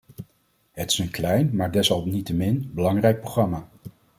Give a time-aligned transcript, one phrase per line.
[0.71, 3.67] Het is een klein maar desalniettemin belangrijk programma.